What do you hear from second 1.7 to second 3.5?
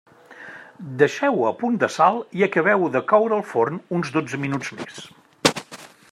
de sal i acabeu-ho de coure al